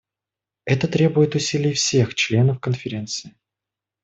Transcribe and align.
Это 0.65 0.87
требует 0.87 1.35
усилий 1.35 1.73
всех 1.73 2.15
членов 2.15 2.59
Конференции. 2.59 3.35